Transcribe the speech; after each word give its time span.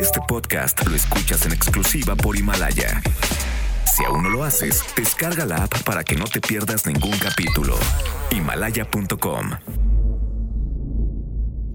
Este 0.00 0.20
podcast 0.26 0.86
lo 0.86 0.94
escuchas 0.94 1.46
en 1.46 1.52
exclusiva 1.52 2.14
por 2.14 2.36
Himalaya. 2.36 3.02
Si 3.84 4.04
aún 4.04 4.22
no 4.22 4.30
lo 4.30 4.44
haces, 4.44 4.82
descarga 4.96 5.46
la 5.46 5.64
app 5.64 5.82
para 5.84 6.04
que 6.04 6.16
no 6.16 6.24
te 6.24 6.40
pierdas 6.40 6.86
ningún 6.86 7.16
capítulo. 7.18 7.74
Himalaya.com. 8.30 9.50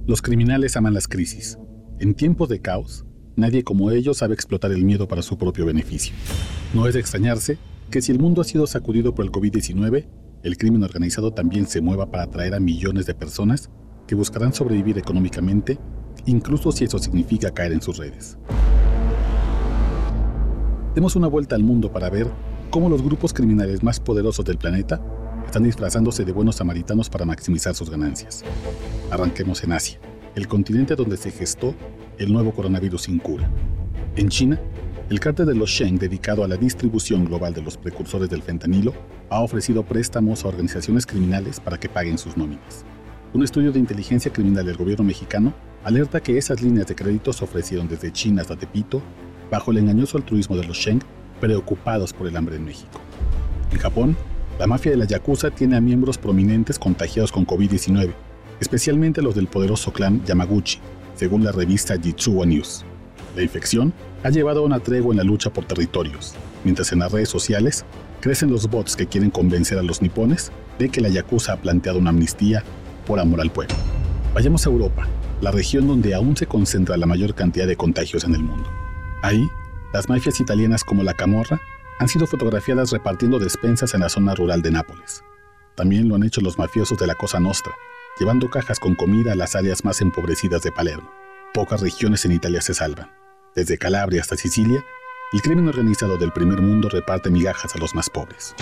Los 0.08 0.22
criminales 0.22 0.78
aman 0.78 0.94
las 0.94 1.08
crisis. 1.08 1.58
En 2.00 2.14
tiempos 2.14 2.50
de 2.50 2.62
caos, 2.62 3.06
nadie 3.36 3.64
como 3.64 3.92
ellos 3.92 4.18
sabe 4.18 4.34
explotar 4.34 4.72
el 4.72 4.84
miedo 4.84 5.08
para 5.08 5.22
su 5.22 5.38
propio 5.38 5.66
beneficio. 5.66 6.14
No 6.74 6.88
es 6.88 6.94
de 6.94 7.00
extrañarse 7.00 7.58
que 7.90 8.02
si 8.02 8.12
el 8.12 8.20
mundo 8.20 8.42
ha 8.42 8.46
sido 8.46 8.68
sacudido 8.68 9.14
por 9.14 9.26
el 9.26 9.32
COVID-19, 9.32 10.08
el 10.44 10.58
crimen 10.58 10.84
organizado 10.84 11.34
también 11.34 11.68
se 11.68 11.82
mueva 11.82 12.10
para 12.10 12.24
atraer 12.24 12.56
a 12.56 12.60
millones 12.60 13.06
de 13.06 13.14
personas 13.14 13.70
que 14.08 14.16
buscarán 14.16 14.54
sobrevivir 14.54 14.98
económicamente, 14.98 15.78
incluso 16.26 16.72
si 16.72 16.86
eso 16.86 17.00
significa 17.00 17.52
caer 17.52 17.74
en 17.74 17.82
sus 17.82 17.98
redes. 17.98 18.38
Demos 20.96 21.16
una 21.16 21.28
vuelta 21.28 21.56
al 21.56 21.64
mundo 21.64 21.92
para 21.92 22.10
ver 22.10 22.28
cómo 22.70 22.90
los 22.90 23.02
grupos 23.02 23.34
criminales 23.34 23.82
más 23.84 24.00
poderosos 24.00 24.46
del 24.46 24.58
planeta 24.58 25.02
están 25.46 25.64
disfrazándose 25.64 26.26
de 26.26 26.32
buenos 26.32 26.58
samaritanos 26.58 27.10
para 27.10 27.26
maximizar 27.26 27.76
sus 27.76 27.90
ganancias. 27.90 28.44
Arranquemos 29.10 29.64
en 29.64 29.74
Asia, 29.74 30.00
el 30.36 30.48
continente 30.48 30.96
donde 30.96 31.18
se 31.18 31.32
gestó 31.32 31.76
el 32.18 32.32
nuevo 32.32 32.52
coronavirus 32.54 33.04
sin 33.04 33.20
cura. 33.20 33.50
En 34.16 34.30
China, 34.30 34.60
el 35.10 35.20
cártel 35.20 35.48
de 35.48 35.56
los 35.56 35.70
Sheng, 35.70 35.98
dedicado 35.98 36.44
a 36.44 36.48
la 36.48 36.56
distribución 36.56 37.26
global 37.26 37.54
de 37.54 37.62
los 37.62 37.78
precursores 37.78 38.30
del 38.30 38.42
fentanilo, 38.42 38.94
ha 39.30 39.42
ofrecido 39.42 39.84
préstamos 39.84 40.46
a 40.46 40.48
organizaciones 40.48 41.06
criminales 41.06 41.60
para 41.60 41.80
que 41.80 41.90
paguen 41.90 42.18
sus 42.18 42.38
nóminas. 42.38 42.86
Un 43.34 43.44
estudio 43.44 43.72
de 43.72 43.80
inteligencia 43.80 44.32
criminal 44.32 44.66
del 44.66 44.78
gobierno 44.78 45.04
mexicano 45.04 45.54
alerta 45.84 46.22
que 46.22 46.38
esas 46.38 46.62
líneas 46.62 46.88
de 46.88 46.96
crédito 46.96 47.34
se 47.34 47.44
ofrecieron 47.44 47.88
desde 47.88 48.12
China 48.12 48.42
hasta 48.42 48.56
Tepito 48.56 49.02
bajo 49.50 49.72
el 49.72 49.80
engañoso 49.80 50.18
altruismo 50.18 50.56
de 50.56 50.66
los 50.66 50.78
Sheng, 50.78 51.02
preocupados 51.40 52.14
por 52.14 52.28
el 52.28 52.38
hambre 52.38 52.56
en 52.56 52.66
México. 52.66 53.02
En 53.72 53.80
Japón, 53.80 54.16
la 54.60 54.68
mafia 54.68 54.92
de 54.92 54.98
la 54.98 55.06
Yakuza 55.06 55.52
tiene 55.52 55.76
a 55.76 55.82
miembros 55.82 56.18
prominentes 56.18 56.80
contagiados 56.80 57.32
con 57.32 57.46
COVID-19, 57.46 58.14
especialmente 58.60 59.22
los 59.22 59.36
del 59.36 59.48
poderoso 59.48 59.92
clan 59.92 60.24
Yamaguchi, 60.26 60.80
según 61.16 61.44
la 61.44 61.52
revista 61.52 62.00
Jitsuwa 62.00 62.46
News. 62.46 62.86
La 63.36 63.42
infección 63.42 63.92
ha 64.24 64.30
llevado 64.30 64.62
a 64.62 64.66
una 64.66 64.80
tregua 64.80 65.14
en 65.14 65.18
la 65.18 65.24
lucha 65.24 65.52
por 65.52 65.66
territorios, 65.66 66.36
mientras 66.64 66.92
en 66.92 67.00
las 67.00 67.12
redes 67.12 67.30
sociales 67.30 67.86
crecen 68.22 68.52
los 68.52 68.70
bots 68.70 68.96
que 68.96 69.08
quieren 69.08 69.32
convencer 69.32 69.80
a 69.80 69.84
los 69.84 70.02
nipones 70.02 70.52
de 70.78 70.90
que 70.90 71.02
la 71.02 71.10
Yakuza 71.10 71.54
ha 71.54 71.58
planteado 71.58 71.98
una 71.98 72.12
amnistía 72.12 72.64
por 73.06 73.20
amor 73.20 73.42
al 73.42 73.52
pueblo. 73.52 73.76
Vayamos 74.34 74.66
a 74.66 74.70
Europa, 74.70 75.08
la 75.42 75.52
región 75.52 75.88
donde 75.88 76.14
aún 76.14 76.38
se 76.38 76.46
concentra 76.46 76.98
la 76.98 77.08
mayor 77.08 77.34
cantidad 77.34 77.68
de 77.68 77.76
contagios 77.76 78.24
en 78.24 78.36
el 78.36 78.44
mundo. 78.44 78.70
Ahí, 79.24 79.50
las 79.92 80.08
mafias 80.08 80.40
italianas 80.40 80.84
como 80.84 81.04
la 81.04 81.16
Camorra 81.16 81.60
han 82.00 82.08
sido 82.08 82.28
fotografiadas 82.28 82.92
repartiendo 82.92 83.40
despensas 83.40 83.94
en 83.94 84.02
la 84.02 84.10
zona 84.10 84.36
rural 84.36 84.62
de 84.62 84.72
Nápoles. 84.72 85.24
También 85.76 86.08
lo 86.08 86.16
han 86.16 86.24
hecho 86.24 86.42
los 86.42 86.58
mafiosos 86.58 86.98
de 86.98 87.08
la 87.08 87.16
Cosa 87.16 87.40
Nostra, 87.40 87.74
llevando 88.20 88.50
cajas 88.50 88.80
con 88.80 88.96
comida 88.96 89.34
a 89.34 89.36
las 89.36 89.56
áreas 89.56 89.84
más 89.84 90.02
empobrecidas 90.02 90.62
de 90.62 90.72
Palermo. 90.72 91.12
Pocas 91.54 91.82
regiones 91.82 92.24
en 92.26 92.34
Italia 92.34 92.62
se 92.62 92.74
salvan. 92.74 93.10
Desde 93.56 93.78
Calabria 93.78 94.22
hasta 94.22 94.38
Sicilia, 94.38 94.84
el 95.34 95.42
crimen 95.42 95.68
organizado 95.68 96.18
del 96.18 96.32
primer 96.32 96.62
mundo 96.62 96.88
reparte 96.88 97.30
migajas 97.30 97.76
a 97.76 97.80
los 97.80 97.96
más 97.96 98.10
pobres. 98.10 98.56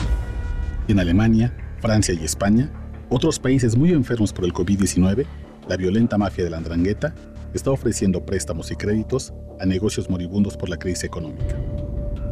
En 0.87 0.99
Alemania, 0.99 1.55
Francia 1.81 2.13
y 2.13 2.23
España, 2.23 2.71
otros 3.09 3.39
países 3.39 3.75
muy 3.75 3.91
enfermos 3.91 4.33
por 4.33 4.45
el 4.45 4.53
COVID-19, 4.53 5.25
la 5.69 5.77
violenta 5.77 6.17
mafia 6.17 6.43
de 6.43 6.49
la 6.49 6.57
Andrangheta 6.57 7.13
está 7.53 7.69
ofreciendo 7.69 8.25
préstamos 8.25 8.71
y 8.71 8.75
créditos 8.75 9.33
a 9.59 9.65
negocios 9.67 10.09
moribundos 10.09 10.57
por 10.57 10.67
la 10.67 10.77
crisis 10.77 11.03
económica. 11.03 11.55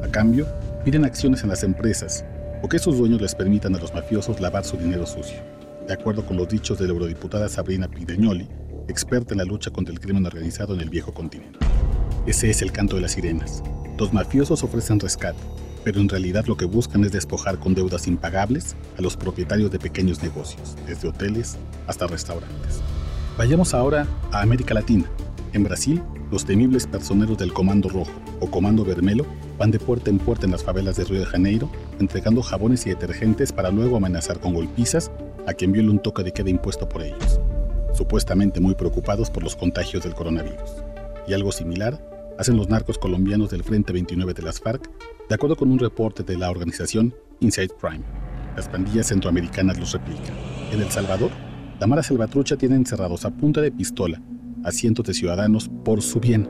A 0.04 0.08
cambio, 0.08 0.48
piden 0.84 1.06
acciones 1.06 1.44
en 1.44 1.50
las 1.50 1.64
empresas 1.64 2.26
o 2.64 2.68
que 2.68 2.80
sus 2.80 2.98
dueños 2.98 3.22
les 3.22 3.36
permitan 3.36 3.76
a 3.76 3.80
los 3.80 3.94
mafiosos 3.94 4.42
lavar 4.42 4.66
su 4.66 4.76
dinero 4.76 5.06
sucio, 5.06 5.38
de 5.88 5.94
acuerdo 5.94 6.26
con 6.26 6.36
los 6.36 6.50
dichos 6.50 6.80
de 6.80 6.88
la 6.88 6.94
eurodiputada 6.94 7.48
Sabrina 7.48 7.88
Pideñoli, 7.88 8.48
experta 8.88 9.36
en 9.36 9.38
la 9.38 9.46
lucha 9.46 9.70
contra 9.70 9.94
el 9.94 10.00
crimen 10.00 10.26
organizado 10.26 10.74
en 10.74 10.82
el 10.82 10.90
viejo 10.90 11.14
continente. 11.14 11.60
Ese 12.26 12.50
es 12.50 12.64
el 12.64 12.72
canto 12.72 12.96
de 12.96 13.04
las 13.04 13.12
sirenas. 13.12 13.62
Los 14.00 14.14
mafiosos 14.14 14.64
ofrecen 14.64 15.00
rescate, 15.00 15.38
pero 15.84 16.02
en 16.02 16.10
realidad 16.10 16.46
lo 16.48 16.58
que 16.58 16.66
buscan 16.66 17.04
es 17.04 17.12
despojar 17.12 17.60
con 17.60 17.76
deudas 17.76 18.08
impagables 18.08 18.76
a 18.98 19.02
los 19.02 19.16
propietarios 19.16 19.70
de 19.70 19.78
pequeños 19.78 20.24
negocios, 20.24 20.76
desde 20.88 21.08
hoteles 21.08 21.58
hasta 21.86 22.08
restaurantes. 22.08 22.82
Vayamos 23.38 23.76
ahora 23.76 24.08
a 24.32 24.42
América 24.42 24.74
Latina. 24.74 25.06
En 25.54 25.64
Brasil, 25.64 26.02
los 26.32 26.44
temibles 26.44 26.88
personeros 26.88 27.38
del 27.38 27.54
Comando 27.54 27.88
Rojo 27.88 28.12
o 28.40 28.50
Comando 28.50 28.84
Vermelo 28.84 29.28
van 29.60 29.70
de 29.70 29.78
puerta 29.78 30.10
en 30.10 30.18
puerta 30.18 30.48
en 30.48 30.54
las 30.54 30.64
favelas 30.64 30.96
de 30.96 31.04
Río 31.04 31.20
de 31.20 31.28
Janeiro, 31.28 31.70
entregando 32.00 32.42
jabones 32.42 32.88
y 32.88 32.90
detergentes 32.90 33.52
para 33.52 33.70
luego 33.70 33.98
amenazar 33.98 34.40
con 34.40 34.56
golpizas 34.56 35.12
a 35.46 35.54
quien 35.54 35.72
viole 35.72 35.92
un 35.92 36.00
toque 36.00 36.24
de 36.24 36.34
queda 36.34 36.50
impuesto 36.50 36.90
por 36.90 37.04
ellos, 37.04 37.40
supuestamente 37.94 38.60
muy 38.60 38.74
preocupados 38.74 39.30
por 39.30 39.44
los 39.44 39.56
contagios 39.56 40.04
del 40.04 40.16
coronavirus. 40.16 40.84
Y 41.28 41.34
algo 41.34 41.52
similar 41.52 42.02
hacen 42.40 42.58
los 42.58 42.70
narcos 42.70 42.98
colombianos 42.98 43.52
del 43.52 43.64
Frente 43.64 43.94
29 43.94 44.34
de 44.34 44.42
las 44.42 44.60
FARC, 44.60 44.90
de 45.30 45.36
acuerdo 45.36 45.56
con 45.56 45.72
un 45.72 45.78
reporte 45.78 46.24
de 46.24 46.38
la 46.38 46.50
organización 46.50 47.14
Inside 47.40 47.76
Crime. 47.80 48.04
Las 48.56 48.68
pandillas 48.68 49.08
centroamericanas 49.08 49.80
los 49.80 49.94
replican. 49.94 50.34
En 50.72 50.82
El 50.82 50.90
Salvador, 50.90 51.30
la 51.80 51.88
Mara 51.88 52.02
Salvatrucha 52.02 52.58
tiene 52.58 52.76
encerrados 52.76 53.26
a 53.26 53.32
punta 53.32 53.62
de 53.62 53.72
pistola 53.72 54.22
a 54.64 54.72
cientos 54.72 55.06
de 55.06 55.14
ciudadanos 55.14 55.70
por 55.86 56.02
su 56.02 56.20
bien. 56.20 56.50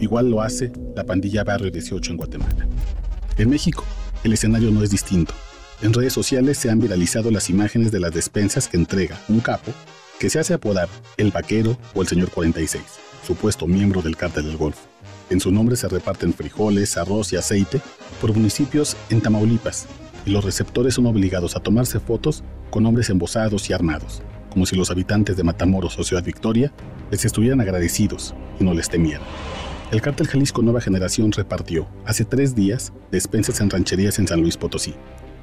Igual 0.00 0.30
lo 0.30 0.40
hace 0.40 0.72
la 0.96 1.04
pandilla 1.04 1.44
Barrio 1.44 1.70
18 1.70 2.12
en 2.12 2.16
Guatemala. 2.16 2.66
En 3.36 3.50
México, 3.50 3.84
el 4.24 4.32
escenario 4.32 4.70
no 4.70 4.82
es 4.82 4.90
distinto. 4.90 5.34
En 5.82 5.92
redes 5.92 6.12
sociales 6.12 6.58
se 6.58 6.70
han 6.70 6.80
viralizado 6.80 7.30
las 7.30 7.50
imágenes 7.50 7.92
de 7.92 8.00
las 8.00 8.12
despensas 8.12 8.68
que 8.68 8.76
entrega 8.76 9.18
un 9.28 9.40
capo 9.40 9.72
que 10.18 10.30
se 10.30 10.38
hace 10.38 10.54
apodar 10.54 10.88
el 11.16 11.30
vaquero 11.30 11.76
o 11.94 12.02
el 12.02 12.08
señor 12.08 12.30
46, 12.30 12.82
supuesto 13.26 13.66
miembro 13.66 14.00
del 14.00 14.16
cártel 14.16 14.46
del 14.46 14.56
Golfo. 14.56 14.88
En 15.30 15.40
su 15.40 15.50
nombre 15.50 15.76
se 15.76 15.88
reparten 15.88 16.32
frijoles, 16.32 16.96
arroz 16.96 17.32
y 17.32 17.36
aceite 17.36 17.80
por 18.20 18.32
municipios 18.32 18.96
en 19.10 19.20
Tamaulipas, 19.20 19.86
y 20.24 20.30
los 20.30 20.44
receptores 20.44 20.94
son 20.94 21.06
obligados 21.06 21.56
a 21.56 21.60
tomarse 21.60 21.98
fotos 21.98 22.44
con 22.70 22.86
hombres 22.86 23.10
embosados 23.10 23.68
y 23.68 23.72
armados, 23.72 24.22
como 24.52 24.66
si 24.66 24.76
los 24.76 24.90
habitantes 24.90 25.36
de 25.36 25.44
Matamoros 25.44 25.98
o 25.98 26.04
Ciudad 26.04 26.22
Victoria 26.22 26.72
les 27.10 27.24
estuvieran 27.24 27.60
agradecidos 27.60 28.34
y 28.60 28.64
no 28.64 28.74
les 28.74 28.90
temieran. 28.90 29.22
El 29.90 30.02
cártel 30.02 30.28
Jalisco 30.28 30.62
Nueva 30.62 30.80
Generación 30.80 31.32
repartió 31.32 31.88
hace 32.04 32.24
tres 32.24 32.54
días 32.54 32.92
despensas 33.10 33.60
en 33.60 33.70
rancherías 33.70 34.18
en 34.18 34.28
San 34.28 34.40
Luis 34.40 34.56
Potosí, 34.56 34.94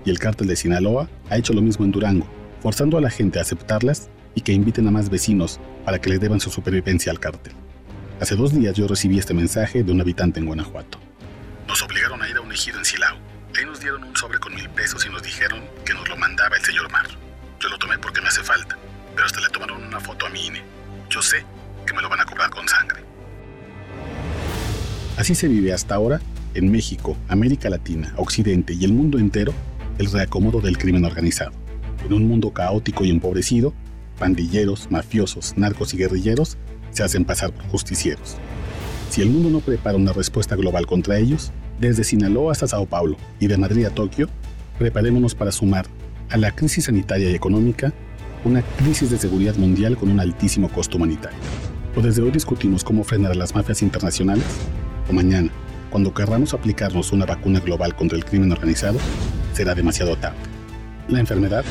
y 0.06 0.09
el 0.09 0.20
cártel 0.20 0.47
de 0.47 0.56
Sinaloa 0.56 1.09
ha 1.30 1.38
hecho 1.38 1.53
lo 1.53 1.62
mismo 1.62 1.86
en 1.86 1.92
Durango, 1.92 2.28
forzando 2.62 2.97
a 2.97 3.02
la 3.02 3.09
gente 3.09 3.40
a 3.40 3.42
aceptarlas 3.42 4.09
y 4.36 4.42
que 4.42 4.53
inviten 4.53 4.88
a 4.88 4.92
más 4.92 5.09
vecinos 5.09 5.59
para 5.86 6.00
que 6.00 6.09
les 6.09 6.20
deban 6.20 6.40
su 6.40 6.50
supervivencia 6.50 7.12
al 7.12 7.20
cártel. 7.20 7.53
Hace 8.20 8.36
dos 8.36 8.53
días 8.53 8.76
yo 8.76 8.88
recibí 8.88 9.18
este 9.18 9.34
mensaje 9.34 9.84
de 9.84 9.91
un 9.91 10.02
habitante 10.02 10.40
en 10.40 10.46
Guanajuato. 10.46 11.00
Nos 11.68 11.81
obligaron 11.81 12.22
a 12.22 12.30
ir 12.30 12.38
a 12.38 12.41
un 12.41 12.52
ejido 12.52 12.78
en 12.78 12.86
Silao. 12.86 13.18
Ahí 13.58 13.66
nos 13.66 13.80
dieron 13.80 14.03
un 14.03 14.16
sobre 14.16 14.40
con 14.40 14.53
mil 14.53 14.70
pesos 14.70 15.06
y 15.06 15.09
nos 15.09 15.24
dijeron 15.24 15.62
que 15.86 15.94
nos 15.94 16.08
lo 16.08 16.18
mandaba 16.18 16.56
el 16.56 16.64
señor 16.64 16.91
Mar. 16.91 17.08
Yo 17.59 17.70
lo 17.70 17.78
tomé 17.78 17.97
porque 17.97 18.22
me 18.22 18.28
hace 18.28 18.41
falta, 18.41 18.78
pero 19.16 19.25
hasta 19.25 19.40
le 19.42 19.50
tomaron 19.50 19.84
una 19.84 20.00
foto 20.00 20.25
a 20.25 20.30
mi 20.30 20.46
INE. 20.46 20.62
Yo 21.09 21.22
sé 21.22 21.44
que 21.86 21.94
me 21.94 22.02
lo 22.02 22.09
van 22.09 22.22
a 22.22 22.25
cobrar 22.25 22.50
con 22.50 22.68
sangre. 22.68 23.03
Así 25.18 25.36
se 25.36 25.47
vive 25.47 25.74
hasta 25.74 25.96
ahora 25.96 26.22
en 26.53 26.72
México, 26.72 27.18
América 27.28 27.70
Latina, 27.70 28.14
Occidente 28.18 28.74
y 28.74 28.86
el 28.86 28.94
mundo 28.94 29.20
entero 29.20 29.53
el 30.00 30.09
reacomodo 30.09 30.62
del 30.62 30.78
crimen 30.78 31.06
organizado. 31.06 31.52
En 32.06 32.14
un 32.14 32.28
mundo 32.28 32.52
caótico 32.52 33.03
y 33.03 33.09
empobrecido, 33.09 33.74
pandilleros, 34.18 34.90
mafiosos, 34.90 35.58
narcos 35.58 35.94
y 35.94 35.97
guerrilleros 35.97 36.58
se 36.91 37.03
hacen 37.03 37.26
pasar 37.26 37.52
por 37.52 37.66
justicieros. 37.68 38.38
Si 39.09 39.22
el 39.22 39.30
mundo 39.30 39.50
no 39.50 39.59
prepara 39.59 39.97
una 39.97 40.14
respuesta 40.14 40.55
global 40.55 40.85
contra 40.85 41.17
ellos, 41.17 41.52
desde 41.79 42.03
Sinaloa 42.03 42.53
hasta 42.53 42.67
Sao 42.67 42.85
Paulo 42.85 43.17
y 43.40 43.47
de 43.47 43.58
Madrid 43.58 43.85
a 43.85 43.90
Tokio, 43.90 44.29
preparémonos 44.78 45.35
para 45.35 45.52
sumar 45.52 45.85
a 46.29 46.38
la 46.38 46.52
crisis 46.55 46.85
sanitaria 46.85 47.29
y 47.29 47.35
económica 47.35 47.94
una 48.44 48.62
crisis 48.62 49.09
de 49.09 49.18
seguridad 49.18 49.56
mundial 49.56 49.97
con 49.97 50.09
un 50.09 50.20
altísimo 50.20 50.70
costo 50.70 50.97
humanitario. 50.97 51.40
O 51.96 52.02
desde 52.02 52.22
hoy 52.22 52.32
discutimos 52.32 52.84
cómo 52.84 53.03
frenar 53.03 53.32
a 53.32 53.36
las 53.36 53.56
mafias 53.56 53.82
internacionales, 53.82 54.46
o 55.09 55.14
mañana, 55.14 55.50
cuando 55.90 56.14
querramos 56.14 56.53
aplicarnos 56.53 57.12
una 57.12 57.26
vacuna 57.26 57.59
global 57.59 57.96
contra 57.96 58.18
el 58.18 58.26
crimen 58.26 58.52
organizado, 58.52 59.00
será 59.53 59.74
demasiado 59.76 60.16
tarde. 60.16 60.38
La 61.08 61.20
enfermedad 61.20 61.66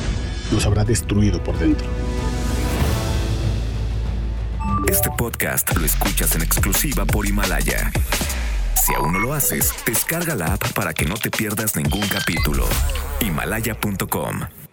nos 0.51 0.65
habrá 0.65 0.83
destruido 0.83 1.41
por 1.43 1.57
dentro. 1.57 1.87
Este 4.87 5.09
podcast 5.17 5.75
lo 5.77 5.85
escuchas 5.85 6.35
en 6.35 6.41
exclusiva 6.41 7.05
por 7.05 7.25
Himalaya. 7.25 7.91
Si 8.75 8.93
aún 8.95 9.13
no 9.13 9.19
lo 9.19 9.33
haces, 9.33 9.71
descarga 9.85 10.35
la 10.35 10.53
app 10.53 10.73
para 10.73 10.93
que 10.93 11.05
no 11.05 11.15
te 11.15 11.29
pierdas 11.29 11.75
ningún 11.75 12.07
capítulo. 12.07 12.65
Himalaya.com 13.21 14.68